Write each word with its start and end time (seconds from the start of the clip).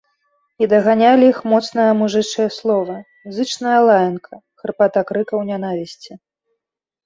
І 0.61 0.69
даганялі 0.71 1.27
іх 1.33 1.37
моцныя 1.51 1.91
мужычыя 1.99 2.49
словы, 2.57 2.97
зычная 3.37 3.77
лаянка, 3.91 4.35
хрыпата 4.65 4.99
крыкаў 5.15 5.49
нянавісці. 5.55 6.11